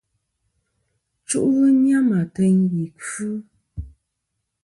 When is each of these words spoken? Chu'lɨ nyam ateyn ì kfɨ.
Chu'lɨ 1.27 1.67
nyam 1.83 2.07
ateyn 2.21 2.57
ì 2.83 2.85
kfɨ. 2.99 3.27